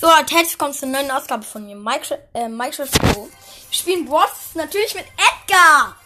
[0.00, 3.28] So, als herzlich willkommen zur neuen Ausgabe von mir, Minecraft, äh, Pro.
[3.28, 3.30] Wir
[3.70, 5.96] spielen Boss natürlich mit Edgar.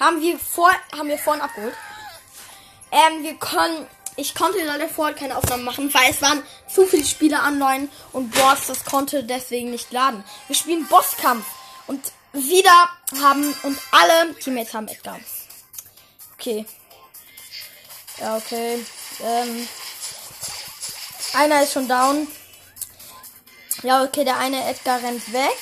[0.00, 1.76] Haben wir vor, haben wir vorhin abgeholt.
[2.90, 7.04] Ähm, wir können, ich konnte leider vorher keine Aufnahme machen, weil es waren zu viele
[7.04, 10.24] Spieler online und Boss, das konnte deswegen nicht laden.
[10.48, 11.46] Wir spielen Bosskampf
[11.86, 12.00] und
[12.32, 12.88] wieder
[13.22, 15.20] haben und alle Teammates haben Edgar.
[16.34, 16.66] Okay.
[18.20, 18.84] Ja, okay.
[19.22, 19.68] Ähm,
[21.34, 22.26] einer ist schon down.
[23.82, 25.56] Ja, okay, der eine Edgar rennt weg.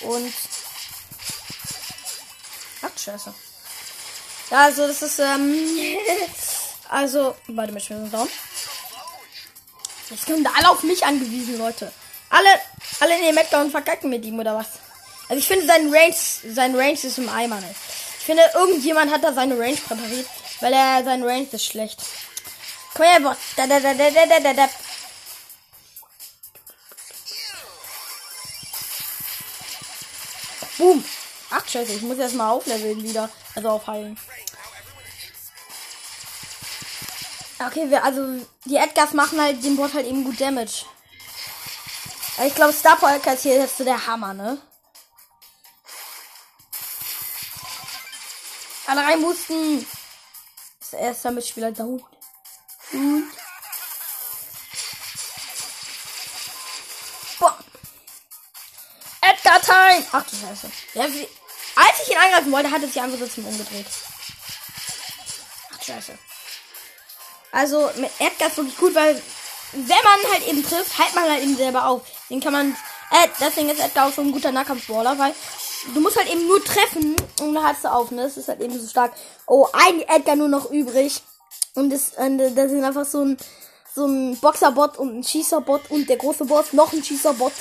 [0.00, 0.32] Und.
[2.82, 3.34] Ach, scheiße.
[4.50, 5.66] Ja, also, das ist, ähm.
[6.88, 8.28] also, warte mal, ich bin down.
[10.10, 11.92] Jetzt sind alle auf mich angewiesen, Leute.
[12.30, 12.48] Alle,
[13.00, 14.68] alle nehmen Edgar und verkacken mit ihm, oder was?
[15.28, 16.14] Also, ich finde, sein Range,
[16.54, 17.74] sein Range ist im Eimer, ne?
[18.18, 20.26] Ich finde, irgendjemand hat da seine Range präpariert,
[20.60, 22.00] weil er, sein Range ist schlecht.
[22.94, 23.36] Komm her, Bot.
[23.56, 24.68] Da, da, da, da, da, da, da.
[30.78, 31.04] Boom.
[31.50, 33.30] Ach, scheiße, ich muss erstmal aufleveln wieder.
[33.54, 34.18] Also aufheilen.
[37.66, 40.84] Okay, wir, also die Edgars machen halt dem Bot halt eben gut Damage.
[42.44, 44.58] Ich glaube, Star Power ist so der Hammer, ne?
[48.86, 49.86] Alle rein mussten.
[50.80, 52.02] Das erste Mitspieler down.
[52.90, 53.43] Gut.
[59.94, 60.06] Time!
[60.12, 60.70] Ach du Scheiße.
[60.94, 61.28] Ja, wie,
[61.76, 63.86] als ich ihn angreifen wollte, hat es sich einfach so zum umgedreht.
[65.72, 66.18] Ach du Scheiße.
[67.52, 69.20] Also mit Edgar ist wirklich gut, weil
[69.72, 72.02] wenn man halt eben trifft, hält man halt eben selber auf.
[72.28, 72.76] Den kann man.
[73.10, 75.34] Äh, deswegen ist Edgar auch so ein guter Nahkampfballer, weil
[75.92, 78.22] du musst halt eben nur treffen und dann hast du auf, ne?
[78.22, 79.12] Das ist halt eben so stark.
[79.46, 81.22] Oh, ein Edgar nur noch übrig.
[81.74, 83.36] Und das, und das sind einfach so ein,
[83.94, 87.52] so ein Boxerbot und ein Schießerbot und der große Boss noch ein Schießerbot.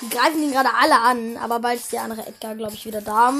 [0.00, 3.00] Die greifen ihn gerade alle an, aber bald ist der andere Edgar, glaube ich, wieder
[3.00, 3.32] da.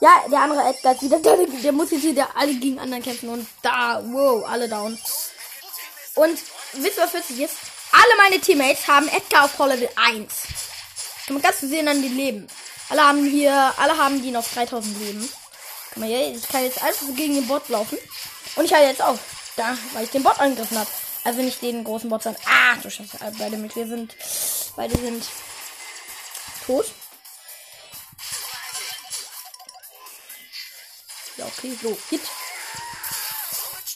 [0.00, 1.36] Ja, der andere Edgar ist wieder da.
[1.36, 4.98] Der muss jetzt hier der alle gegen anderen kämpfen und da, wow, alle down.
[6.14, 6.38] Und
[6.72, 7.56] wisst ihr, was witzig ist?
[7.92, 10.34] Alle meine Teammates haben Edgar auf Power Level 1.
[11.26, 12.46] Kann man ganz sehen an den Leben.
[12.90, 15.28] Alle haben hier, alle haben die noch 3000 Leben.
[15.90, 17.98] Guck mal hier, ich kann jetzt einfach gegen den Bot laufen.
[18.56, 19.18] Und ich halte jetzt auf.
[19.56, 20.90] Da, weil ich den Bot angegriffen habe.
[21.24, 22.42] Also nicht den großen Bot, sondern.
[22.46, 23.18] Ah, du Scheiße.
[23.38, 24.14] Beide mit mir sind.
[24.76, 25.24] Beide sind
[26.66, 26.86] tot.
[31.36, 31.96] Ja, okay, so.
[32.10, 32.20] Hit.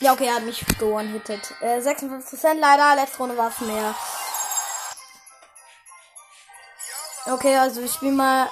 [0.00, 1.54] Ja, okay, er hat mich gewonnen-hittet.
[1.60, 2.94] Äh, 56% leider.
[2.96, 3.94] Letzte Runde war es mehr.
[7.26, 8.48] Okay, also ich spiele mal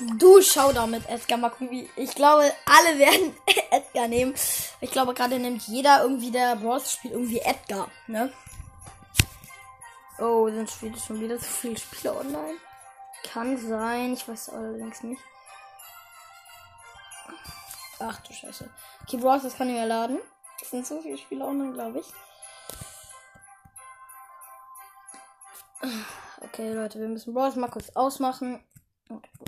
[0.00, 1.38] Du Showdown mit Edgar.
[1.38, 1.88] Mal gucken, wie.
[1.96, 3.36] Ich glaube, alle werden
[3.70, 4.34] Edgar nehmen.
[4.80, 8.32] Ich glaube, gerade nimmt jeder irgendwie, der Bros spielt, irgendwie Edgar, ne?
[10.18, 12.56] Oh, sind schon wieder so viele Spiele online?
[13.24, 15.20] Kann sein, ich weiß allerdings nicht.
[17.98, 18.68] Ach du Scheiße.
[19.02, 20.18] Okay, Bros, das kann ich mir laden.
[20.60, 22.06] Es sind so viele Spiele online, glaube ich.
[26.40, 28.62] Okay, Leute, wir müssen Bros mal kurz ausmachen.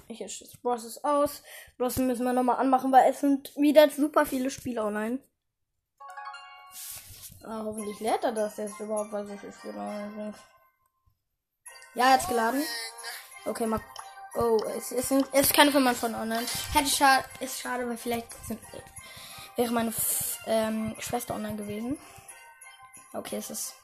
[0.08, 1.42] Ich Bros ist aus.
[1.76, 5.18] Bros müssen wir nochmal anmachen, weil es sind wieder super viele Spiele online.
[7.42, 10.36] Ah, hoffentlich lädt er das jetzt überhaupt, weil so viele Spiele online sind.
[11.94, 12.62] Ja, jetzt geladen.
[13.44, 13.80] Okay, mal.
[14.34, 16.46] Oh, es, es, sind, es ist keine von von online.
[16.72, 18.60] Hätte schade, ist schade, weil vielleicht sind,
[19.56, 19.92] wäre meine
[20.46, 21.98] ähm, Schwester online gewesen.
[23.12, 23.74] Okay, es ist.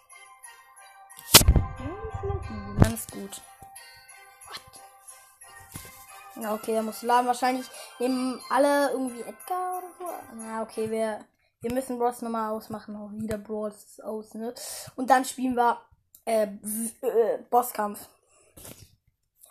[2.80, 3.40] Ganz gut.
[6.42, 7.28] Ja, okay, er muss laden.
[7.28, 7.66] Wahrscheinlich
[8.00, 10.06] nehmen alle irgendwie Edgar oder so.
[10.34, 11.24] Na, okay, wir,
[11.60, 12.96] wir müssen Bros nochmal ausmachen.
[12.96, 14.52] Auch wieder Bros aus, ne?
[14.96, 15.80] Und dann spielen wir
[16.24, 16.48] äh,
[17.00, 18.08] äh, Bosskampf.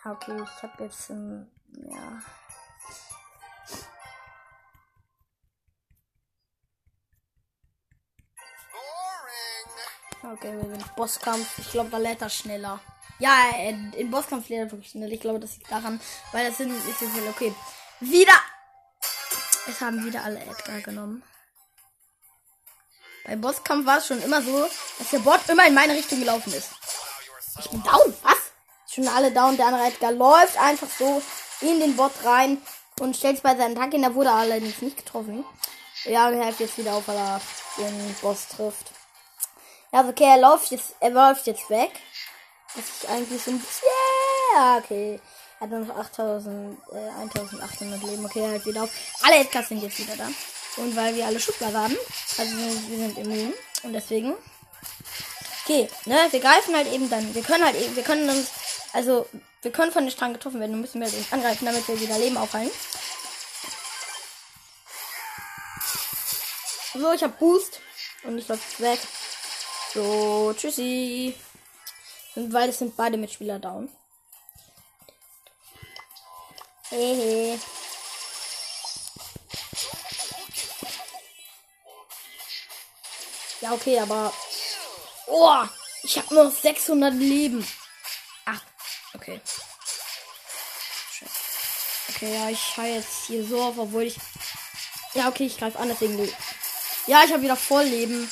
[0.04, 2.22] Ja, okay, ich habe jetzt ein, ja.
[10.24, 11.58] Okay, wir sind Bosskampf.
[11.58, 12.80] Ich glaube, da lädt er schneller.
[13.22, 13.52] Ja,
[13.96, 15.14] in Bosskampf lädt er wirklich schnell.
[15.14, 16.02] Ich glaube, das liegt daran,
[16.32, 17.54] weil das sind ist jetzt okay.
[18.00, 18.34] Wieder.
[19.68, 21.22] Es haben wieder alle Edgar genommen.
[23.24, 26.52] Beim Bosskampf war es schon immer so, dass der Bot immer in meine Richtung gelaufen
[26.52, 26.72] ist.
[27.60, 28.52] Ich bin down, was?
[28.92, 29.56] Schon alle down.
[29.56, 31.22] Der andere Edgar läuft einfach so
[31.62, 32.60] in den Bot rein
[33.00, 34.02] und stellt sich bei seinen Tank hin.
[34.02, 35.46] Der wurde allerdings nicht getroffen.
[36.06, 37.40] Ja, er hilft jetzt wieder auf, weil er
[37.78, 38.88] den Boss trifft.
[39.94, 41.92] Ja, okay, er läuft jetzt, er läuft jetzt weg.
[42.76, 43.88] Was ich eigentlich so ein bisschen,
[44.56, 45.20] yeah, okay.
[45.60, 48.26] Er hat noch 8000, äh, 1800 Leben.
[48.26, 48.90] Okay, halt wieder auf.
[49.22, 50.28] Alle Edgars sind jetzt wieder da.
[50.78, 51.96] Und weil wir alle Schubler haben,
[52.38, 53.54] also wir sind immun.
[53.84, 54.34] Und deswegen.
[55.64, 57.36] Okay, ne, wir greifen halt eben dann.
[57.36, 58.50] Wir können halt eben, wir können uns,
[58.94, 59.28] also,
[59.62, 62.00] wir können von den Strang getroffen werden und müssen wir halt eben angreifen, damit wir
[62.00, 62.72] wieder Leben aufhalten.
[66.94, 67.80] So, ich hab Boost.
[68.24, 69.00] Und ich läuft weg.
[69.94, 71.36] So, tschüssi.
[72.36, 73.90] Und weil es sind beide Mitspieler down.
[76.90, 77.60] Hehe.
[83.62, 84.34] Ja, okay, aber.
[85.28, 85.64] Oh,
[86.04, 87.66] ich habe nur 600 Leben.
[88.46, 88.62] Ach,
[89.14, 89.40] okay.
[92.10, 94.18] Okay, ja, ich habe jetzt hier so auf, obwohl ich.
[95.14, 96.18] Ja, okay, ich greife an, deswegen.
[97.08, 98.32] Ja, ich habe wieder voll Leben.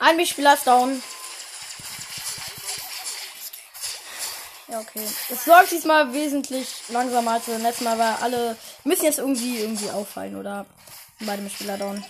[0.00, 1.02] Ein Mitspieler ist down.
[4.68, 5.06] Ja, okay.
[5.28, 9.90] Es läuft diesmal wesentlich langsamer als beim letzten Mal, weil alle müssen jetzt irgendwie irgendwie
[9.90, 10.64] auffallen oder
[11.20, 12.02] beide Mitspieler down.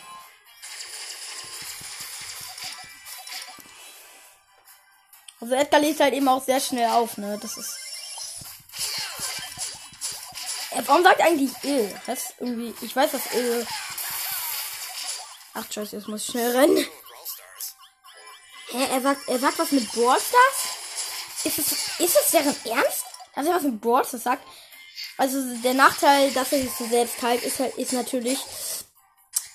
[5.40, 7.38] Also Edgar legt halt eben auch sehr schnell auf, ne?
[7.42, 7.76] Das ist.
[10.70, 12.00] Ja, warum sagt eigentlich ill?
[12.06, 12.72] Das irgendwie.
[12.82, 13.66] Ich weiß, dass ill.
[15.54, 16.87] Ach scheiße, jetzt muss ich schnell rennen.
[18.70, 21.44] Hä, er sagt, er sagt was mit Brawl Stars?
[21.44, 23.05] Ist es, ist es deren Ernst?
[23.34, 24.46] Dass er was mit Brawl Stars sagt?
[25.17, 28.38] Also der Nachteil, dass er sich so selbst teilt, ist halt, ist natürlich,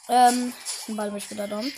[0.10, 0.54] ähm,
[0.88, 1.72] Ball mich wieder down,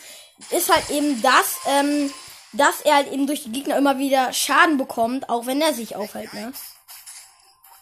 [0.50, 2.12] ist halt eben das, ähm,
[2.54, 5.95] dass er halt eben durch die Gegner immer wieder Schaden bekommt, auch wenn er sich
[5.95, 6.54] aufhält, ne?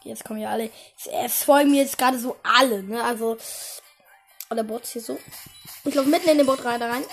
[0.03, 0.69] Jetzt kommen ja alle.
[1.11, 3.03] Es folgen mir jetzt gerade so alle, ne?
[3.03, 3.37] Also.
[4.51, 5.19] Oder Bots hier so.
[5.83, 7.03] Ich laufe mitten in den Bot rein, da rein.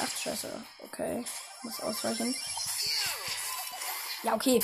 [0.00, 0.64] Ach, scheiße.
[0.84, 1.24] Okay.
[1.62, 2.34] Muss ausweichen.
[4.22, 4.60] Ja, okay.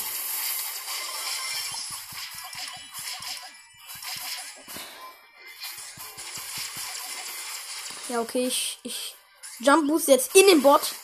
[8.09, 9.17] Ja, okay, ich, ich
[9.61, 10.95] Jump Boost jetzt in den Bot.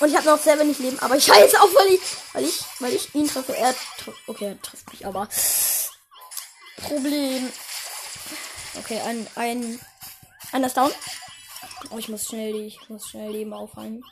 [0.00, 2.00] Und ich habe noch selber nicht Leben, aber ich heiße auch, weil ich,
[2.32, 3.56] weil ich, weil ich ihn treffe.
[3.56, 3.74] Er
[4.26, 5.28] okay, er trifft mich, aber
[6.76, 7.52] Problem.
[8.78, 9.80] Okay, ein, ein,
[10.52, 10.92] einer ist down.
[11.90, 14.04] Oh, ich muss schnell, ich muss schnell Leben aufhalten.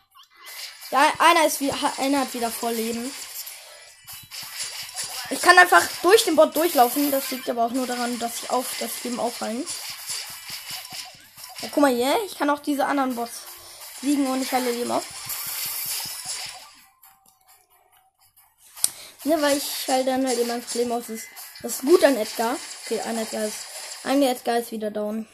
[0.90, 3.12] Ja, einer ist wie, einer hat wieder voll Leben.
[5.30, 7.10] Ich kann einfach durch den Bot durchlaufen.
[7.10, 9.66] Das liegt aber auch nur daran, dass ich auf das Leben aufhalten.
[11.60, 12.16] Ja, guck mal hier.
[12.26, 13.42] Ich kann auch diese anderen Bots
[14.02, 15.04] liegen und ich halte Leben auf.
[19.24, 21.26] Ne, weil ich halt dann halt immer ein Problem aus ist.
[21.62, 22.56] Das ist gut an Edgar.
[22.84, 23.58] Okay, ein Edgar ist.
[24.04, 25.26] Ein Edgar ist wieder down.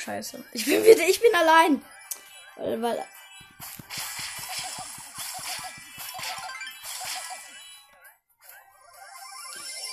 [0.00, 0.42] Scheiße.
[0.52, 1.84] Ich bin wieder, ich bin allein.
[2.56, 3.04] Weil, weil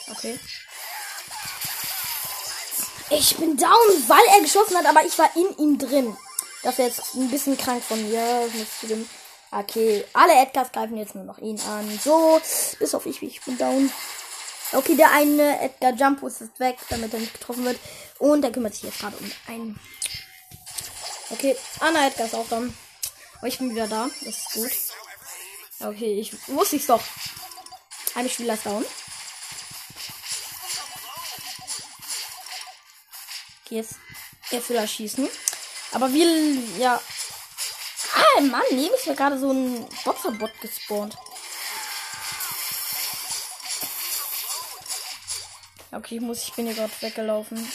[0.09, 0.39] Okay.
[3.09, 3.69] Ich bin down,
[4.07, 6.18] weil er geschossen hat, aber ich war in ihm drin.
[6.63, 8.50] Das ist jetzt ein bisschen krank von mir.
[9.51, 12.00] Okay, alle Edgars greifen jetzt nur noch ihn an.
[12.03, 12.42] So,
[12.80, 13.92] bis auf ich, ich bin down.
[14.74, 17.80] Okay, der eine Edgar Jump ist weg, damit er nicht getroffen wird.
[18.19, 19.80] Und der kümmert sich jetzt gerade um einen.
[21.30, 22.75] Okay, Anna Edgar ist auch down.
[23.38, 24.10] Aber ich bin wieder da.
[24.22, 24.72] Das ist gut.
[25.88, 27.04] Okay, ich wusste ich's doch.
[28.16, 28.86] Ein Spieler ist down.
[33.70, 33.96] Jetzt,
[34.50, 35.27] jetzt will er schießen.
[35.91, 36.27] Aber wir,
[36.80, 37.01] ja.
[38.15, 41.18] Ah, Mann, neben ist mir gerade so ein Boxerbot gespawnt.
[45.91, 47.72] Okay, ich muss, ich bin hier gerade weggelaufen.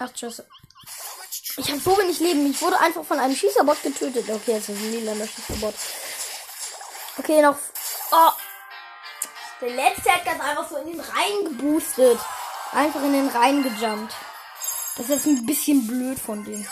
[0.00, 0.42] Ach, tschüss.
[1.56, 2.50] Ich habe so wenig Leben.
[2.50, 4.28] Ich wurde einfach von einem Schießerbot getötet.
[4.28, 5.74] Okay, jetzt ist ein lila Schießerbot.
[7.18, 7.56] Okay, noch.
[8.12, 8.30] Oh.
[9.60, 12.20] Der letzte hat ganz einfach so in den Rhein geboostet.
[12.72, 14.14] Einfach in den Rhein gejumpt.
[14.96, 16.66] Das ist ein bisschen blöd von dem.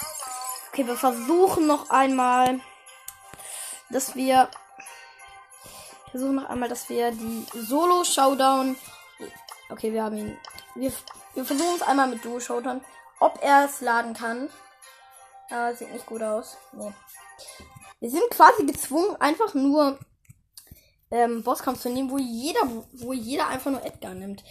[0.69, 2.61] Okay, wir versuchen noch einmal,
[3.91, 4.49] dass wir
[6.11, 8.77] versuchen noch einmal, dass wir die Solo Showdown.
[9.71, 10.39] Okay, wir haben ihn.
[10.75, 10.93] Wir,
[11.35, 12.81] wir versuchen es einmal mit Duo Showdown,
[13.21, 14.49] ob er es laden kann.
[15.51, 16.57] Ah, sieht nicht gut aus.
[16.73, 16.93] Nee.
[18.01, 19.99] Wir sind quasi gezwungen, einfach nur
[21.11, 22.61] ähm, Bosskampf zu nehmen, wo jeder,
[22.93, 24.43] wo jeder einfach nur Edgar nimmt.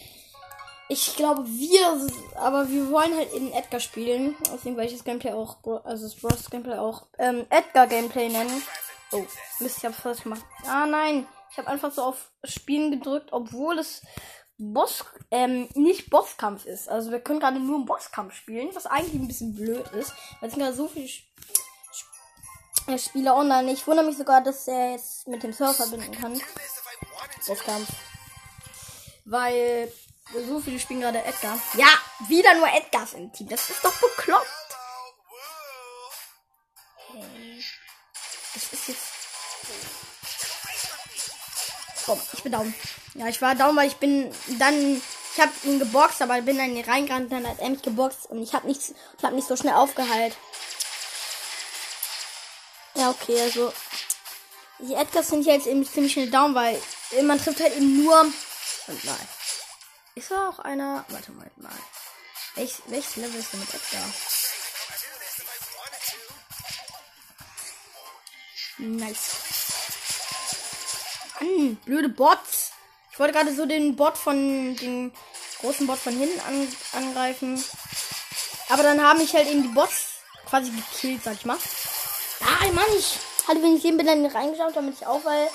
[0.87, 4.35] Ich glaube, wir, aber wir wollen halt in Edgar spielen.
[4.53, 8.61] Deswegen werde ich das Gameplay auch, also das Bros Gameplay auch, ähm, Edgar Gameplay nennen.
[9.15, 9.25] Oh,
[9.60, 10.43] Mist, ich hab's falsch gemacht.
[10.67, 11.27] Ah, nein.
[11.51, 14.01] Ich habe einfach so auf Spielen gedrückt, obwohl es
[14.57, 16.89] Boss, ähm, nicht Bosskampf ist.
[16.89, 20.50] Also wir können gerade nur einen Bosskampf spielen, was eigentlich ein bisschen blöd ist, weil
[20.50, 21.10] es sind gerade so viele
[22.88, 23.72] äh, Spieler online.
[23.72, 26.41] Ich wundere mich sogar, dass er jetzt mit dem Server verbinden kann.
[27.48, 27.88] Bosskampf.
[29.25, 29.91] Weil
[30.48, 31.57] so viele spielen gerade Edgar.
[31.77, 31.88] Ja,
[32.27, 33.48] wieder nur Edgars im Team.
[33.50, 34.64] Das ist doch bekloppt.
[42.05, 42.74] Komm, ich bin down.
[43.15, 45.01] Ja, ich war down, weil ich bin dann.
[45.33, 48.53] Ich habe ihn geboxt, aber bin dann reingerannt, dann hat er mich geboxt und ich
[48.53, 50.33] habe nichts, ich habe nicht so schnell aufgeheilt.
[52.93, 53.74] Ja, okay, also
[54.79, 56.79] die Edgars sind jetzt eben ziemlich schnell down, weil
[57.24, 59.27] man trifft halt eben nur und nein.
[60.15, 61.03] Ist er auch einer?
[61.09, 61.71] Warte mal mal.
[62.55, 64.13] Welch, welches Level ist denn mit Edgar?
[68.77, 69.44] Nice.
[71.45, 72.71] Mann, blöde Bots.
[73.11, 75.11] Ich wollte gerade so den Bot von den
[75.61, 77.63] großen Bot von hinten an, angreifen.
[78.69, 80.07] Aber dann haben mich halt eben die Bots
[80.49, 81.57] quasi gekillt, sag ich mal.
[82.41, 85.47] Ah, Mann, ich hatte wenn ich eben bin dann reingeschaut, damit ich auch, weil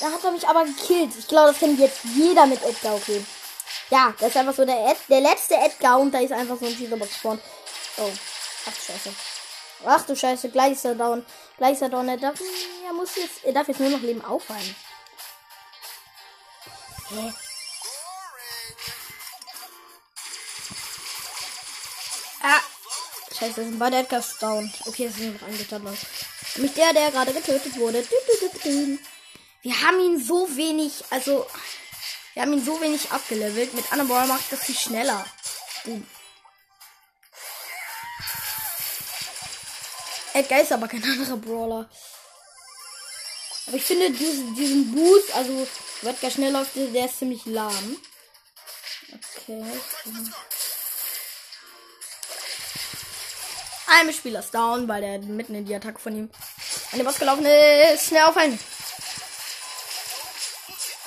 [0.00, 1.10] da hat er mich aber gekillt.
[1.18, 3.24] Ich glaube, das kennt jetzt jeder mit Edgar, okay.
[3.90, 6.66] Ja, das ist einfach so der, Ed, der letzte Edgar und da ist einfach so
[6.66, 7.40] ein Teaserbox spawn.
[7.98, 8.10] Oh,
[8.66, 9.14] ach du Scheiße.
[9.84, 11.24] Ach du Scheiße, gleich ist er down.
[11.56, 12.08] Gleich ist er down.
[12.08, 12.40] Er darf,
[12.86, 14.74] er muss jetzt, er darf jetzt nur noch Leben auffallen.
[17.10, 17.32] Hä?
[22.42, 22.60] Ah.
[23.38, 24.72] Scheiße, sind beide Edgars down.
[24.86, 25.82] Okay, es sind noch angetan.
[26.54, 28.04] Nämlich der, der gerade getötet wurde.
[29.62, 31.46] Wir haben ihn so wenig, also
[32.34, 33.74] wir haben ihn so wenig abgelevelt.
[33.74, 35.24] Mit anderen Brawler macht das viel schneller.
[35.84, 36.06] Boom.
[40.34, 41.90] Edgar ist aber kein anderer Brawler.
[43.66, 45.66] Aber ich finde diesen, diesen Boost, also
[46.02, 47.96] Edgar schnell läuft, der ist ziemlich lahm.
[49.12, 49.64] Okay.
[53.86, 56.30] Ein Spieler ist down, weil der mitten in die Attacke von ihm
[56.92, 58.06] an den Boss gelaufen ist.
[58.06, 58.58] Schnell aufhalten.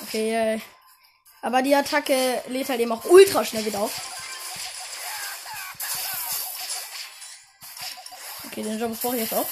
[0.02, 0.54] Okay.
[0.54, 0.60] Äh,
[1.42, 3.92] aber die Attacke lädt halt eben auch ultra schnell wieder auf.
[8.46, 9.48] Okay, den Job brauche ich jetzt auch.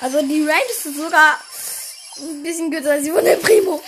[0.00, 1.38] Also die Range ist sogar
[2.18, 3.82] ein bisschen kürzer als der Primo.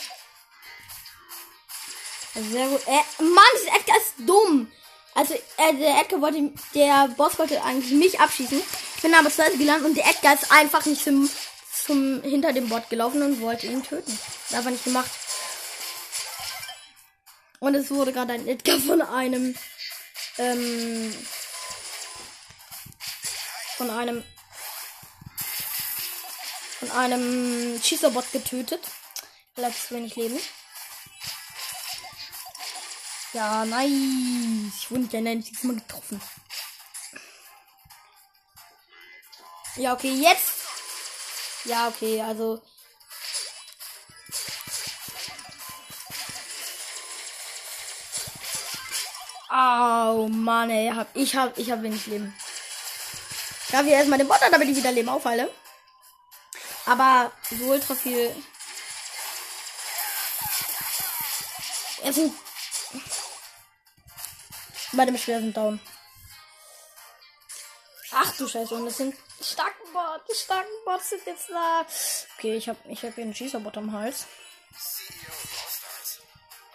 [2.34, 2.80] Sehr gut.
[2.86, 4.70] Äh, Mann, dieser Edgar ist dumm.
[5.14, 8.60] Also, äh, der Edgar wollte, der Boss wollte eigentlich mich abschießen.
[8.96, 11.30] Ich bin aber zuerst gelandet und der Edgar ist einfach nicht zum,
[11.86, 14.18] zum, hinter dem Bot gelaufen und wollte ihn töten.
[14.48, 15.10] Das hat er nicht gemacht.
[17.60, 19.54] Und es wurde gerade ein Edgar von einem,
[20.38, 21.14] ähm,
[23.76, 24.24] von einem,
[26.84, 28.80] von einem Schießerbot getötet.
[29.56, 30.38] Relativ wenig Leben.
[33.32, 33.90] Ja, nice.
[34.78, 36.20] Ich wurde ja nicht Mal getroffen.
[39.76, 40.52] Ja, okay, jetzt.
[41.64, 42.62] Ja, okay, also.
[49.50, 52.34] Oh Mann, ey, ich hab, ich hab wenig Leben.
[53.66, 55.50] Ich darf hier erstmal den Bot, damit ich wieder Leben aufheile.
[56.86, 58.34] Aber so ultra viel.
[62.02, 62.34] Er sind
[64.96, 65.80] Beide Beschwer sind down.
[68.12, 70.24] Ach du Scheiße, und das sind starken Bots.
[70.30, 71.84] Die starken Bots sind jetzt da.
[72.38, 74.26] Okay, ich habe ich hab hier einen Schießerbot am Hals.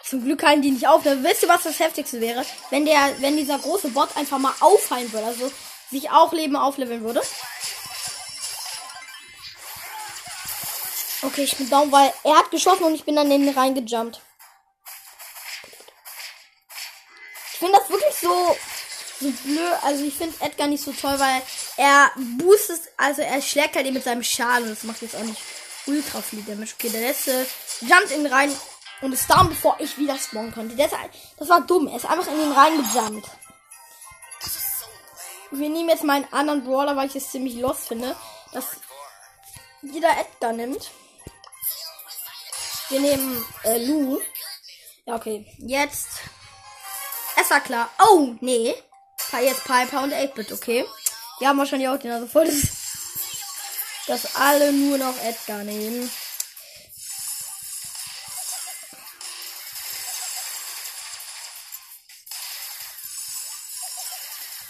[0.04, 1.06] Zum Glück halten die nicht auf.
[1.06, 2.46] Wisst ihr, was das heftigste wäre?
[2.72, 5.28] Wenn der, wenn dieser große Bot einfach mal auffallen würde.
[5.28, 5.52] Also
[5.90, 7.22] sich auch Leben aufleveln würde.
[11.30, 14.20] Okay, ich bin down, weil er hat geschossen und ich bin dann in den reingejumpt.
[17.54, 18.58] Ich finde das wirklich so,
[19.20, 19.74] so blöd.
[19.84, 21.44] Also ich finde Edgar nicht so toll, weil
[21.78, 25.24] er boostet, also er schlägt halt eben mit seinem Schal und das macht jetzt auch
[25.24, 25.40] nicht
[25.86, 26.74] ultra viel Damage.
[26.80, 27.46] Okay, der letzte
[27.82, 28.52] jumpt in den rein
[29.02, 30.76] und ist down, bevor ich wieder spawnen konnte.
[30.76, 30.92] Das,
[31.38, 31.90] das war dumm.
[31.90, 33.30] Er ist einfach in den rein gejumpt.
[35.52, 38.16] Wir nehmen jetzt mal einen anderen Brawler, weil ich es ziemlich lost finde,
[38.52, 38.66] dass
[39.84, 40.90] jeder Edgar nimmt.
[42.90, 44.20] Wir nehmen äh, Lu.
[45.06, 45.46] Ja, okay.
[45.58, 46.08] Jetzt
[47.42, 47.90] es war klar.
[48.00, 48.76] Oh, nee.
[49.32, 50.86] Jetzt Piper und 8-Bit, okay.
[51.40, 52.68] Die haben wahrscheinlich auch den, also voll das,
[54.08, 56.12] dass alle nur noch Edgar nehmen.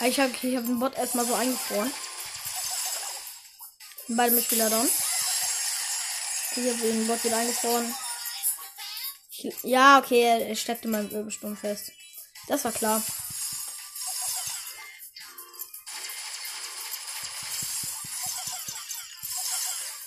[0.06, 1.92] Ich habe ich hab den Bot erstmal so eingefroren.
[4.10, 4.90] Beide Mitspieler down.
[6.56, 7.94] Ich habe den Bot wieder eingefroren.
[9.64, 11.92] Ja, okay, er steckte meinen Wirbelsturm fest.
[12.48, 13.02] Das war klar.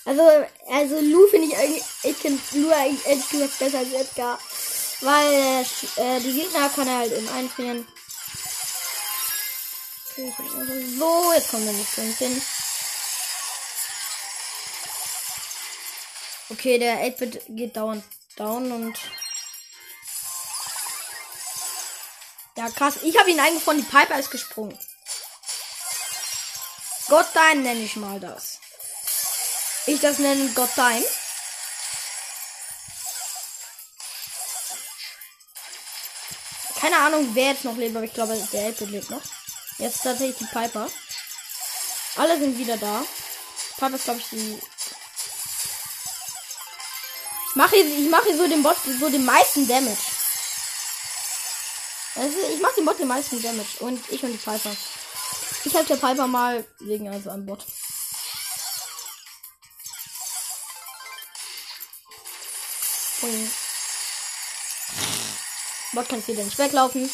[0.04, 0.22] Also,
[0.68, 4.38] also Lu finde ich eigentlich, ich finde Lu eigentlich ehrlich gesagt besser als Edgar.
[5.00, 5.64] Weil
[5.96, 7.86] äh, die Gegner kann er halt eben einfrieren.
[10.16, 12.42] So, jetzt kommen wir nicht hin.
[16.50, 18.04] Okay, der 8-Bit geht dauernd
[18.36, 18.98] down und.
[22.56, 22.98] Ja, krass.
[23.02, 24.78] Ich habe ihn eingefunden, die Piper ist gesprungen.
[27.08, 28.58] Gott dein nenne ich mal das.
[29.86, 31.02] Ich das nenne Gott dein.
[36.80, 39.22] Keine Ahnung, wer jetzt noch lebt, aber ich glaube, der Elbe lebt noch.
[39.78, 40.88] Jetzt tatsächlich die Piper.
[42.16, 43.04] Alle sind wieder da.
[43.78, 44.60] Piper ist, glaube ich, die.
[47.52, 49.98] Ich mache ich mache so den Bot so den meisten Damage.
[52.14, 53.76] Also ich mache den Bot den meisten Damage.
[53.80, 54.74] Und ich und die Piper.
[55.66, 57.66] Ich helfe der Piper mal wegen also einem Bot.
[63.20, 63.50] Und
[65.92, 67.10] Bot kann wieder nicht weglaufen.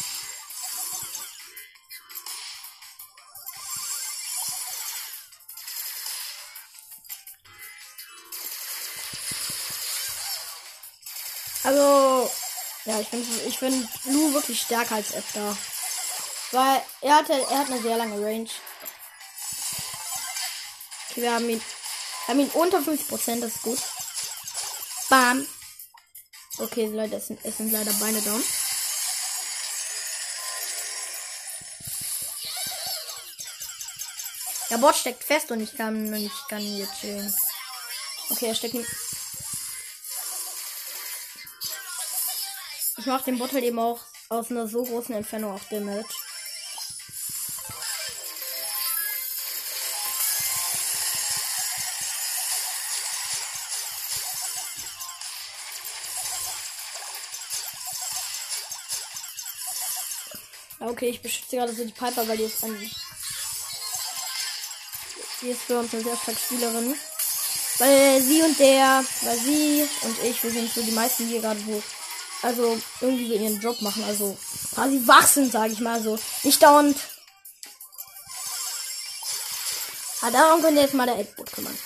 [12.89, 15.55] Ja, ich finde ich find Lu wirklich stärker als Edgar.
[16.51, 18.49] Weil er hatte, er hat eine sehr lange Range.
[21.09, 21.61] Okay, wir haben ihn,
[22.27, 23.77] haben ihn unter 50%, das ist gut.
[25.09, 25.45] Bam.
[26.57, 28.43] Okay, Leute, es sind, es sind leider Beine down.
[34.71, 37.33] Der Bot steckt fest und ich kann, ich kann jetzt chillen.
[38.31, 38.89] Okay, er steckt nicht.
[42.99, 46.03] Ich mache den Bot halt eben auch aus einer so großen Entfernung auf Damage.
[60.81, 62.77] Okay, ich beschütze gerade so die Piper, weil die ist an.
[65.41, 66.95] Die ist für uns eine sehr starke Spielerin.
[67.77, 71.65] Weil sie und der, weil sie und ich, wir sind so die meisten, hier gerade
[71.65, 71.81] wo,
[72.41, 74.37] also irgendwie so ihren Job machen, also
[74.73, 76.17] quasi wachsen, sage ich mal so.
[76.43, 76.97] Nicht dauernd.
[80.21, 81.77] Ah, darum könnt ihr jetzt mal der Edboot kümmern.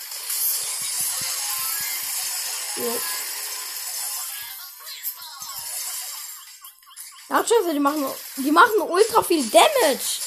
[7.28, 8.04] Ja, Scheiße, die machen,
[8.36, 10.20] die machen ultra viel Damage.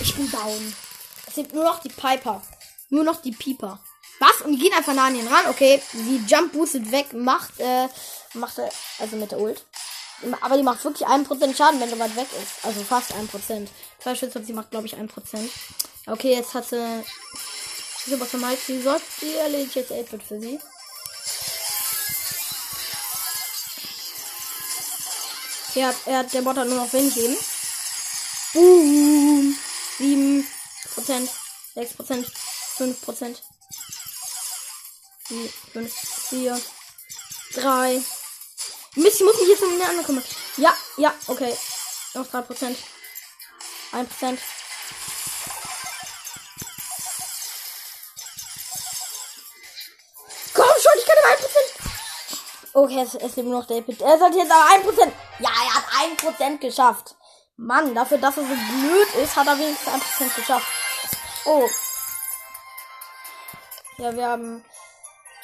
[0.00, 0.76] Ich bin down.
[1.26, 2.42] Es sind nur noch die Piper.
[2.90, 3.82] Nur noch die Pieper.
[4.18, 4.42] Was?
[4.42, 5.46] Und die gehen einfach nah an ihn ran.
[5.48, 7.88] Okay, die Jump boostet weg, macht, äh,
[8.34, 9.64] macht, äh, also mit der Ult.
[10.40, 12.64] Aber die macht wirklich 1% Schaden, wenn du weit weg ist.
[12.64, 13.68] Also fast 1%.
[14.00, 15.08] Zwei Schüsse, sie macht, glaube ich, 1%.
[16.06, 17.04] Okay, jetzt hat sie.
[18.06, 20.58] Sie was vermeint, sie sollte, die erledigt jetzt 8 für sie.
[25.74, 27.36] Er hat, er hat der Bot hat nur noch wenig Leben.
[28.54, 29.56] Boom.
[29.98, 30.46] 7
[30.94, 31.30] Prozent,
[31.74, 32.32] 6 Prozent,
[32.76, 33.00] 5
[35.28, 35.52] Prozent.
[35.72, 35.92] 5,
[36.30, 36.60] 4,
[37.54, 38.02] 3.
[38.96, 40.24] Mist, ich muss mich jetzt um den anderen kümmern.
[40.56, 41.56] Ja, ja, okay.
[42.14, 42.78] Noch 3 Prozent.
[43.92, 44.40] 1 Prozent.
[50.54, 51.68] Komm schon, ich kann aber 1 Prozent.
[52.72, 54.00] Okay, es, lebt nur noch David.
[54.00, 55.12] Er sollte jetzt aber 1 Prozent.
[55.40, 57.14] Ja, er hat 1 Prozent geschafft.
[57.56, 60.66] Mann, dafür, dass er so blöd ist, hat er wenigstens 1 Prozent geschafft.
[61.44, 61.68] Oh.
[63.98, 64.64] Ja, wir haben.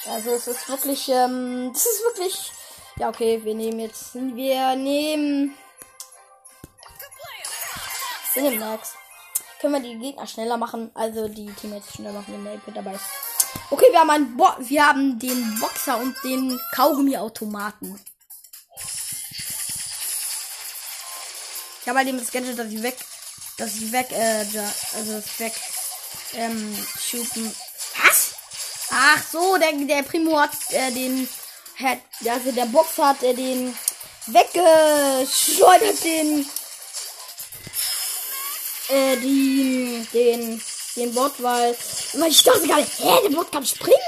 [0.07, 2.53] Also es ist wirklich, ähm, das ist wirklich.
[2.97, 4.15] Ja, okay, wir nehmen jetzt.
[4.15, 5.55] Wir nehmen.
[8.35, 8.95] Wir nehmen Max.
[9.61, 12.95] Können wir die Gegner schneller machen, also die Teammates schneller machen, wenn der Pit dabei
[12.95, 13.05] ist.
[13.71, 17.99] Okay, wir haben einen Bo wir haben den Boxer und den Kaugummi-Automaten.
[21.81, 22.97] Ich habe halt eben das Gadget, dass ich weg,
[23.59, 24.45] dass ich weg, äh,
[24.97, 25.53] also das weg,
[26.35, 27.55] ähm, shooten.
[28.97, 31.29] Ach so, der, der Primo hat äh, den,
[31.81, 33.77] hat, also der Box hat äh, den
[34.27, 36.49] weggeschleudert, den,
[38.91, 40.63] äh, die, den,
[40.95, 41.77] den Bot, weil,
[42.29, 43.99] ich dachte nicht, hä, der Bot kann springen?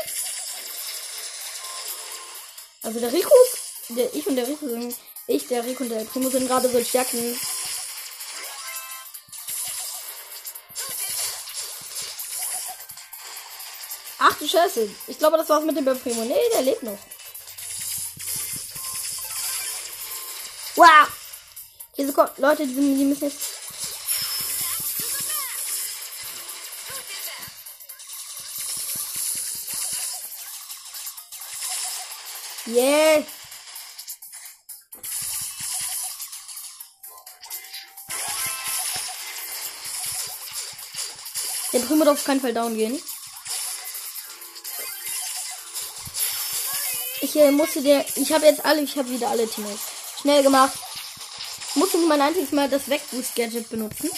[2.82, 3.34] Also der Rico,
[3.88, 4.94] der, ich und der Rico sind,
[5.26, 7.36] ich, der Rico und der Primo sind gerade so stärken
[14.36, 14.88] Ach du Scheiße.
[15.06, 16.22] Ich glaube, das war's mit dem Primo.
[16.24, 16.98] Nee, der lebt noch.
[20.74, 21.08] Wow.
[21.96, 23.40] Diese Ko Leute, die, die müssen jetzt.
[32.66, 33.24] Yeah.
[41.72, 43.00] Der Primo darf auf keinen Fall down gehen.
[47.36, 48.04] Äh, musste der.
[48.16, 48.82] Ich habe jetzt alle.
[48.82, 49.80] Ich habe wieder alle Teammates.
[50.20, 50.72] Schnell gemacht.
[51.74, 54.10] Musste nicht mein einziges Mal das Wegboost-Gadget benutzen.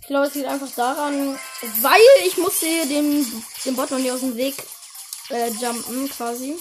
[0.00, 1.38] Ich glaube, es liegt einfach daran,
[1.80, 4.54] weil ich musste den, den Bot noch nicht aus dem Weg
[5.30, 6.58] äh, jumpen, quasi.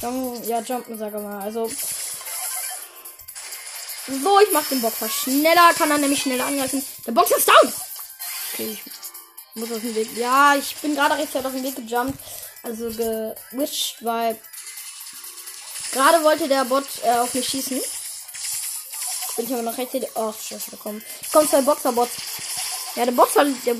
[0.00, 1.42] Ja, jumpen, sag mal.
[1.42, 1.70] Also.
[4.06, 6.82] So, ich mach den Boxer schneller, kann er nämlich schneller angreifen.
[7.06, 7.72] Der Boxer ist down!
[8.52, 10.16] Okay, ich muss aus dem Weg.
[10.16, 12.16] Ja, ich bin gerade rechtzeitig auf den Weg gejumpt.
[12.66, 14.36] Also gewischt, weil
[15.92, 17.80] gerade wollte der Bot äh, auf mich schießen.
[19.36, 20.08] Bin ich aber noch rechtzeitig.
[20.16, 21.00] Oh, scheiße, da kommen.
[21.32, 22.10] Kommt zwei Boxerbots.
[22.96, 23.44] Ja, der Boxer.
[23.44, 23.76] Der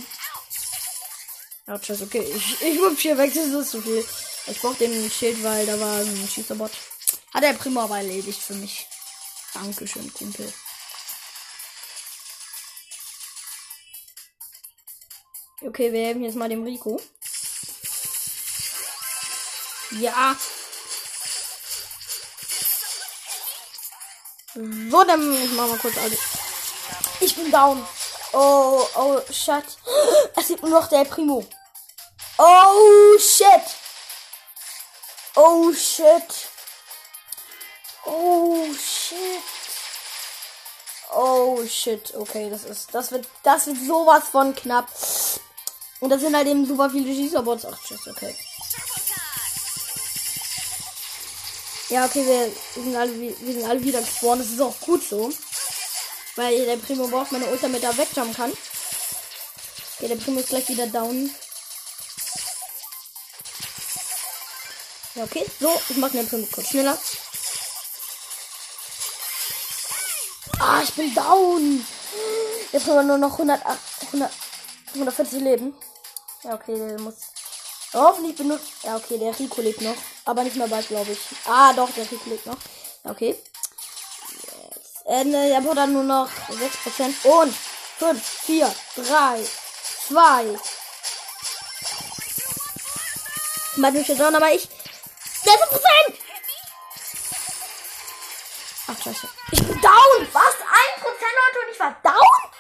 [1.67, 2.21] ja, tschüss, okay.
[2.21, 4.07] Ich, ich hüpf hier weg, das ist zu viel.
[4.47, 6.71] Ich brauch den Schild, weil da war ein Schießerbot.
[7.35, 8.87] Hat er prima aber erledigt für mich.
[9.53, 10.53] Dankeschön, Kumpel.
[15.63, 17.01] Okay, wir helfen jetzt mal dem Rico.
[19.93, 20.37] Ja.
[24.55, 26.19] So, dann ich mach mal kurz alles.
[27.21, 27.87] Ich bin down.
[28.33, 29.65] Oh, oh, shit.
[30.35, 31.47] Es gibt nur noch der Primo.
[32.39, 33.63] Oh, shit.
[35.35, 36.49] Oh, shit.
[38.05, 39.43] Oh, shit.
[41.13, 42.15] Oh, shit.
[42.15, 44.89] Okay, das ist, das wird, das wird sowas von knapp.
[46.01, 47.65] Und da sind halt eben super viele Schießerbots.
[47.67, 48.37] Ach, tschüss, okay.
[51.89, 54.41] Ja, okay, wir sind alle, wir sind alle wieder gespawnt.
[54.41, 55.33] Das ist auch gut so.
[56.35, 58.53] Weil der Primo braucht meine Ultra mit da wegjumpen kann.
[59.97, 61.31] Okay, der Primo ist gleich wieder down.
[65.15, 65.47] Ja, okay.
[65.61, 66.99] So, ich mache den Primo kurz schneller.
[70.59, 71.87] Ah, ich bin down.
[72.73, 73.63] Jetzt haben wir nur noch 100,
[74.07, 74.31] 100,
[74.89, 75.75] 140 Leben.
[76.43, 77.15] Ja, okay, der muss.
[77.93, 78.73] Hoffentlich benutzt.
[78.83, 79.97] Ja, okay, der Rico lebt noch.
[80.27, 81.21] Aber nicht mehr bald, glaube ich.
[81.47, 82.57] Ah, doch, der Rico lebt noch.
[83.05, 83.37] Okay.
[85.07, 87.25] Äh, der wurde dann nur noch 6%.
[87.25, 87.55] Und
[87.99, 89.47] 5, 4, 3,
[90.09, 90.59] 2.
[93.77, 94.65] Mal durch down, aber ich.
[94.65, 94.69] 6%!
[98.89, 99.29] Ach, scheiße.
[99.53, 100.29] Ich bin down!
[100.33, 100.43] Was?
[100.43, 102.51] 1% Leute und ich war down?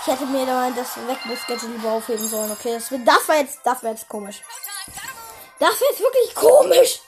[0.00, 2.50] Ich hätte mir da das Wegbus-Gadget lieber aufheben sollen.
[2.50, 4.42] Okay, das, das war jetzt, das war jetzt komisch.
[5.60, 7.00] Das jetzt wirklich komisch.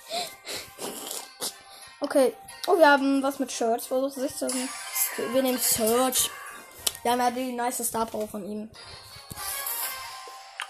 [2.01, 2.35] Okay.
[2.67, 3.87] Oh, wir haben was mit Shirts.
[3.91, 4.53] Ist das?
[4.53, 4.69] Okay,
[5.33, 6.31] wir nehmen Search.
[7.03, 8.71] Wir haben ja die nice Star Power von ihm.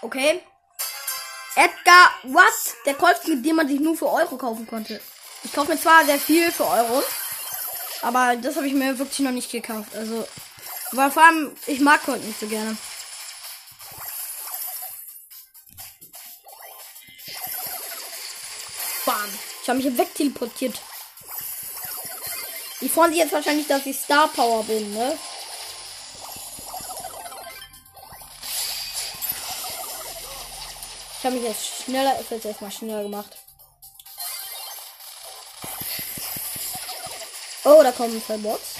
[0.01, 0.41] Okay.
[1.55, 2.73] Edgar, was?
[2.85, 4.99] Der Colt, mit dem man sich nur für Euro kaufen konnte.
[5.43, 7.03] Ich kaufe mir zwar sehr viel für Euro.
[8.01, 9.95] Aber das habe ich mir wirklich noch nicht gekauft.
[9.95, 10.25] Also
[10.93, 12.77] weil vor allem, ich mag Colt nicht so gerne.
[19.63, 20.81] Ich habe mich hier wegteleportiert.
[22.81, 25.17] Die freuen sich jetzt wahrscheinlich, dass ich Star Power bin, ne?
[31.17, 33.37] Ich habe mich jetzt schneller, ich jetzt erstmal schneller gemacht.
[37.63, 38.73] Oh, da kommen zwei Bots.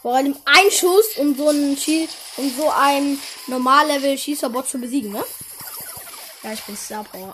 [0.00, 5.12] Vor allem ein Schuss, um so einen Schie um so ein Normallevel Schießerbot zu besiegen,
[5.12, 5.22] ne?
[6.42, 7.32] Ja, ich bin Star Power.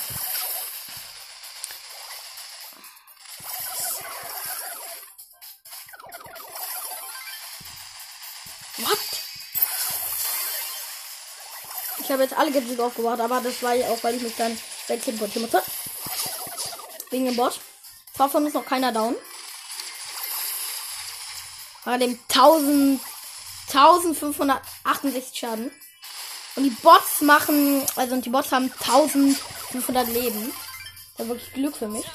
[12.11, 14.59] Ich habe jetzt alle Gadgets aufgebaut, aber das war ja auch, weil ich mich dann
[14.88, 15.62] wegteleportieren musste.
[17.11, 17.61] Wegen dem Bot.
[18.16, 19.14] Zwar von uns noch keiner down.
[21.85, 23.01] Bei dem 1000,
[23.68, 25.70] 1568 Schaden.
[26.57, 30.53] Und die Bots machen, also die Bots haben 1500 Leben.
[31.16, 32.07] Das war wirklich Glück für mich.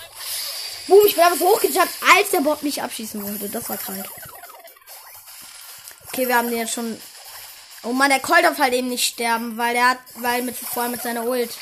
[0.87, 3.47] Boom, ich bin aber so hochgejumpt, als der Bot mich abschießen wollte.
[3.47, 4.05] Das war krank.
[6.07, 6.99] Okay, wir haben den jetzt schon.
[7.85, 10.81] Oh man, der Colt darf halt eben nicht sterben, weil er hat, weil mit, vor
[10.83, 11.55] allem mit seiner Ult.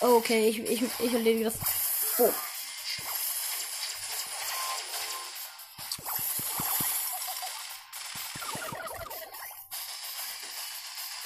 [0.00, 1.54] Oh, okay, ich, ich, ich erledige das.
[2.18, 2.32] Oh.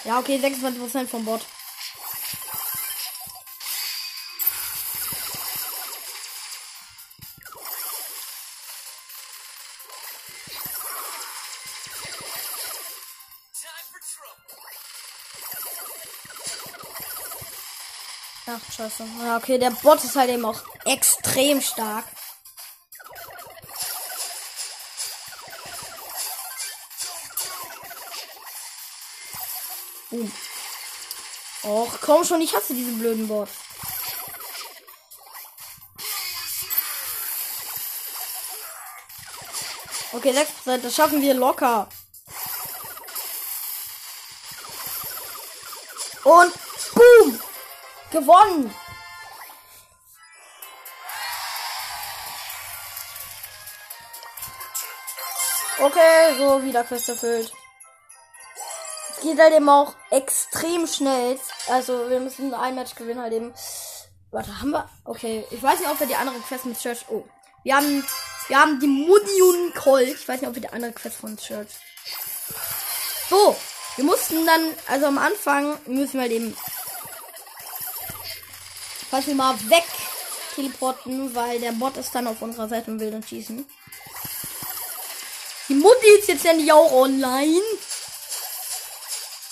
[0.05, 1.47] Ja, okay, 26% vom Bot.
[18.81, 19.05] Scheiße.
[19.25, 22.05] Ja, okay, der Bot ist halt eben auch extrem stark.
[30.11, 30.33] Boom.
[31.63, 33.49] Och, komm schon, ich hasse diesen blöden Bot.
[40.13, 41.89] Okay, 6%, das schaffen wir locker.
[46.25, 46.53] Und
[46.95, 47.50] boom!
[48.11, 48.75] Gewonnen!
[55.83, 57.51] Okay, so wieder Quest erfüllt.
[59.17, 61.39] Es geht halt eben auch extrem schnell.
[61.69, 63.55] Also wir müssen ein Match gewinnen halt eben.
[64.31, 64.89] Warte, haben wir?
[65.05, 67.07] Okay, ich weiß nicht, ob wir die andere Quest mit Church.
[67.09, 67.25] Oh,
[67.65, 68.07] wir haben,
[68.49, 70.09] wir haben die Mudion Colt.
[70.09, 71.71] Ich weiß nicht, ob wir die andere Quest von Church.
[73.31, 73.57] So,
[73.97, 76.57] wir mussten dann, also am Anfang müssen wir halt eben
[79.11, 79.85] falls wir mal weg
[80.55, 83.67] teleporten, weil der Bot ist dann auf unserer Seite und will dann schießen.
[85.69, 87.63] Die Mutti ist jetzt ja nicht auch online.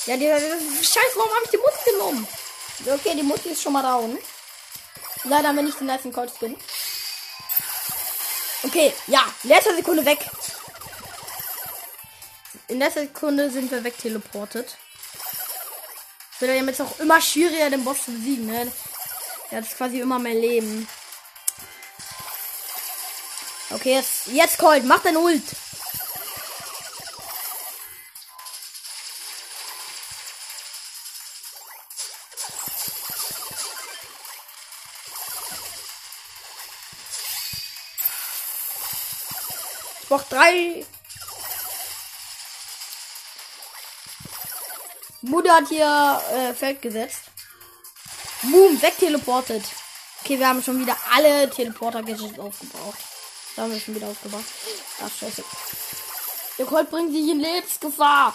[0.06, 2.28] Ja, die, Scheiße, warum habe ich die Mutti genommen?
[2.86, 4.18] Okay, die Mutti ist schon mal down.
[5.24, 6.56] Leider wir nicht den letzten Cold Skin.
[8.64, 10.18] Okay, ja, letzte Sekunde weg.
[12.68, 14.76] In letzter Sekunde sind wir weg teleportet.
[16.38, 18.70] Wird ja jetzt auch immer schwieriger, den Boss zu besiegen, ne?
[19.50, 20.86] Der hat quasi immer mein Leben.
[23.70, 25.42] Okay, jetzt, jetzt Colt, mach dein Ult.
[40.00, 40.86] Ich brauch drei.
[45.20, 47.27] Mutter hat hier äh, Feld gesetzt.
[48.42, 49.64] Boom, wegteleportet.
[50.22, 52.98] Okay, wir haben schon wieder alle Teleporter-Gadgets aufgebraucht.
[53.56, 54.44] Da haben wir schon wieder aufgebaut.
[55.04, 55.42] Ach, scheiße.
[56.58, 58.34] Der Colt bringt sich in Lebensgefahr.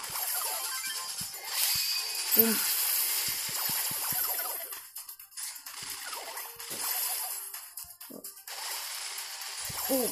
[2.36, 2.60] Boom.
[9.89, 10.10] Oh.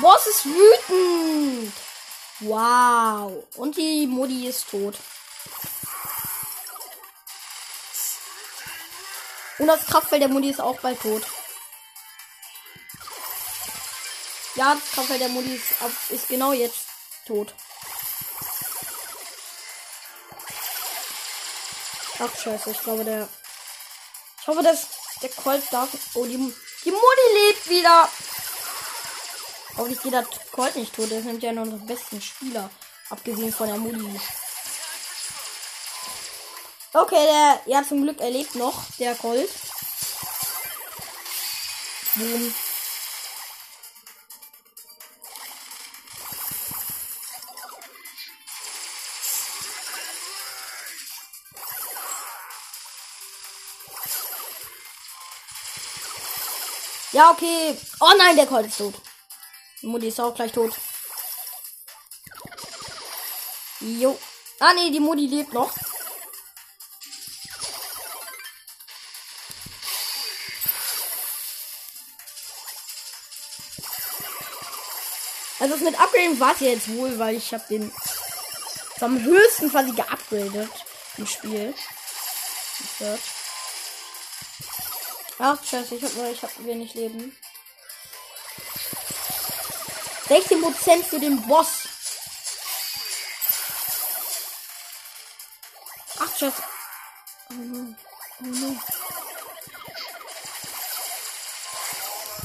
[0.00, 1.81] Boss ist wütend.
[2.42, 3.44] Wow.
[3.56, 4.96] Und die Mutti ist tot.
[9.58, 11.22] Und das Kraftfeld der Mutti ist auch bald tot.
[14.56, 16.86] Ja, das Kraftfeld der Mutti ist, ist genau jetzt
[17.26, 17.54] tot.
[22.18, 23.28] Ach scheiße, ich glaube der.
[24.40, 24.86] Ich hoffe, dass
[25.22, 25.90] der Colt darf.
[26.14, 26.36] Oh, die,
[26.84, 28.08] die Mutti lebt wieder.
[29.76, 31.10] Hoffentlich geht der Colt nicht tot.
[31.10, 32.70] Der sind ja nur unsere besten Spieler.
[33.10, 34.20] Abgesehen von der Mutti.
[36.94, 39.48] Okay, der, ja, zum Glück erlebt noch, der Colt.
[42.14, 42.54] Boom.
[57.12, 57.76] Ja, okay.
[58.00, 58.94] Oh nein, der Colt ist tot.
[59.82, 60.72] Mutti ist auch gleich tot.
[63.80, 64.18] Jo.
[64.60, 65.72] Ah, nee, die Mutti lebt noch.
[75.58, 77.92] Also das mit Upgraden war es jetzt wohl, weil ich habe den
[79.00, 80.70] am höchsten quasi geupgradet
[81.18, 81.74] im Spiel.
[85.38, 87.36] Ach, scheiße, ich hab nur, ich hab wenig Leben.
[90.32, 91.82] 16% für den Boss.
[96.18, 96.62] Ach, Scheiße.
[97.50, 97.94] Oh no.
[98.40, 98.76] Oh no.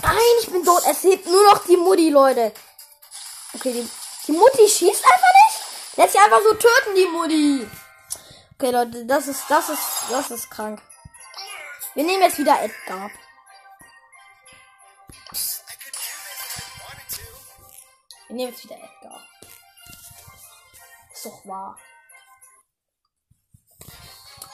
[0.02, 0.84] Nein, ich bin tot.
[0.89, 2.52] Es hebt nur noch die Mutti, Leute.
[3.54, 3.89] Okay, die,
[4.28, 5.97] die Mutti schießt einfach nicht.
[5.97, 7.67] Lässt sie einfach so töten, die Mutti.
[8.56, 10.82] Okay, Leute, das ist, das ist, das ist krank.
[11.93, 13.10] Wir nehmen jetzt wieder Edgar.
[18.38, 19.28] Nehmen jetzt wieder Edgar.
[21.12, 21.78] Ist doch wahr.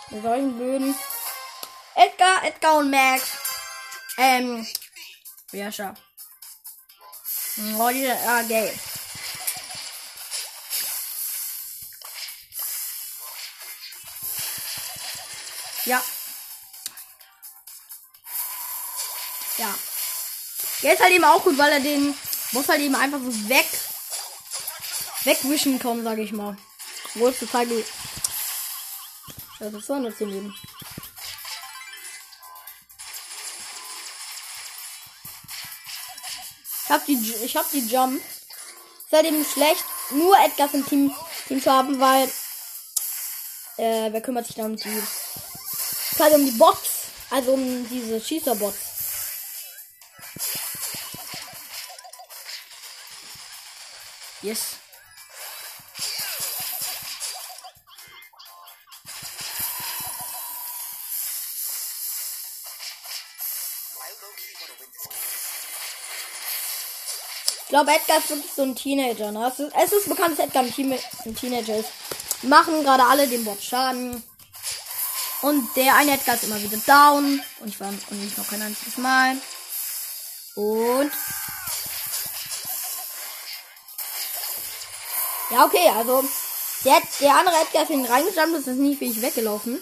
[0.09, 0.95] Mit solchen blöden.
[1.95, 3.37] Edgar, Edgar und Max.
[4.17, 4.65] Ähm.
[5.51, 5.93] Ja, schau.
[7.77, 8.79] Oh, die, ah, geil.
[15.85, 16.01] Ja.
[19.57, 19.75] Ja.
[20.81, 22.17] Ist halt eben auch gut, weil er den
[22.53, 23.67] muss halt eben einfach so weg
[25.23, 26.57] wegwischen kommen, sage ich mal.
[27.15, 27.85] Wo ist total gut.
[29.59, 30.55] Das ist 210 Leben.
[36.85, 38.17] Ich hab die, ich hab die Jump.
[38.17, 41.15] Ist halt eben schlecht, nur Edgar im Team,
[41.47, 42.27] Team zu haben, weil,
[43.77, 45.03] äh, wer kümmert sich da um die,
[46.19, 48.92] halt um die Bots, also um diese Schießerbots.
[54.43, 54.75] Yes.
[67.61, 69.31] Ich glaube, Edgar ist wirklich so ein Teenager.
[69.31, 69.47] Ne?
[69.47, 70.93] Es, ist, es ist bekannt, dass Edgar ein, Team,
[71.25, 71.89] ein Teenager ist.
[72.43, 74.21] Machen gerade alle dem Bot Schaden.
[75.41, 77.41] Und der eine Edgar ist immer wieder down.
[77.61, 79.37] Und ich war und nicht noch kein einziges Mal.
[80.55, 81.11] Und.
[85.53, 86.23] Ja, okay, also.
[86.83, 89.79] Der, der andere Edgar ist reingestanden, das ist nicht wie ich weggelaufen.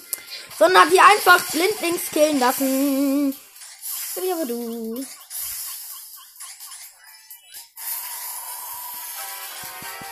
[0.59, 3.35] Sondern hat die einfach blindlings killen lassen.
[4.17, 5.05] Aber du.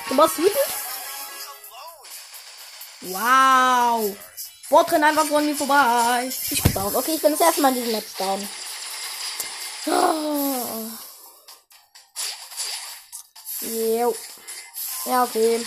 [0.07, 0.55] Du warst wütend?
[3.01, 4.15] Wow.
[4.71, 6.31] Rennt einfach von mir vorbei.
[6.49, 6.95] Ich bin down.
[6.95, 8.47] Okay, ich bin das erste Mal in diesem Match down.
[15.09, 15.65] Ja, okay.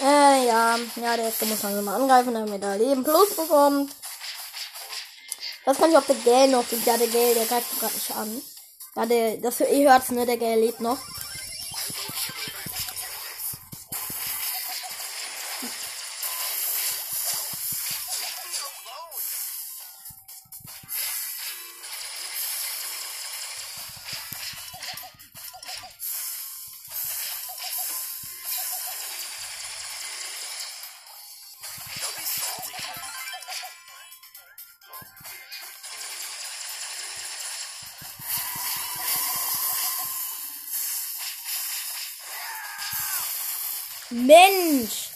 [0.00, 0.76] Äh, ja.
[0.96, 3.94] Ja, der erste muss langsam mal angreifen, damit er Leben plus bekommt.
[5.64, 6.64] Das kann ich auf der Gale noch.
[6.84, 8.42] Ja, der Gale, der greift gerade nicht an.
[8.96, 10.26] Ja, der, das ihr hört's, ne?
[10.26, 10.98] Der Gale lebt noch.
[44.10, 45.10] Mensch!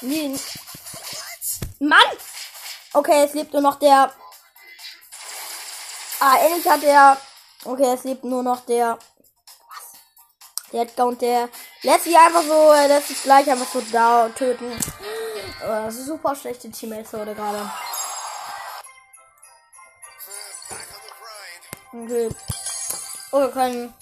[0.00, 0.36] Nee.
[1.78, 2.00] Mann!
[2.92, 4.12] Okay, es lebt nur noch der.
[6.18, 7.16] Ah, endlich hat er.
[7.64, 8.98] Okay, es lebt nur noch der.
[8.98, 10.72] Was?
[10.72, 11.48] Der Edgar und der
[11.82, 14.76] lässt sich einfach so, lässt sich gleich einfach so da töten.
[15.64, 17.70] Oh, super schlechte Teammates heute gerade.
[22.02, 22.28] Okay.
[23.30, 23.94] Oh, wir können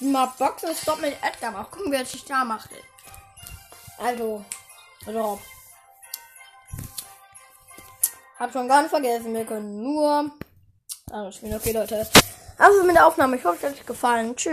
[0.00, 1.70] mal Boxen Stop mit Edgar machen.
[1.70, 2.70] Gucken, wer sich da macht.
[3.98, 4.44] Also,
[5.06, 5.40] also.
[8.38, 10.30] Hab schon gar nicht vergessen, wir können nur.
[11.10, 11.54] Also, spielen.
[11.54, 12.06] Okay, Leute.
[12.58, 13.36] Also mit der Aufnahme.
[13.36, 14.36] Ich hoffe, es hat euch gefallen.
[14.36, 14.48] Tschüss.